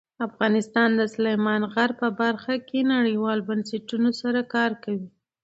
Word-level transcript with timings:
افغانستان 0.27 0.89
د 0.99 1.01
سلیمان 1.15 1.61
غر 1.73 1.91
په 2.01 2.07
برخه 2.21 2.55
کې 2.67 2.79
نړیوالو 2.93 3.47
بنسټونو 3.49 4.09
سره 4.21 4.39
کار 4.53 4.71
کوي. 4.83 5.09